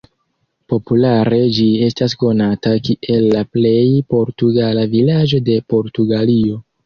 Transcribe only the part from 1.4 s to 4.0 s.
ĝi estas konata kiel la""plej